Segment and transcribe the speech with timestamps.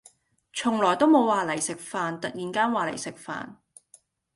[0.51, 3.57] 從來都冇話嚟食飯，突然間話嚟食飯